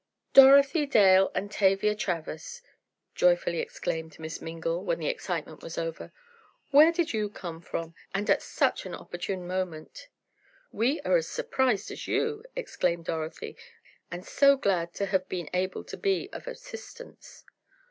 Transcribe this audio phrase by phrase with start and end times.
[0.33, 2.63] "Dorothy Dale and Tavia Travers!"
[3.13, 6.11] joyfully exclaimed Miss Mingle, when the excitement was over.
[6.71, 10.07] "Where did you come from, and at such an opportune moment?"
[10.71, 13.55] "We are as surprised as you," exclaimed Dorothy,
[14.09, 17.43] "and so glad to have been able to be of assistance!"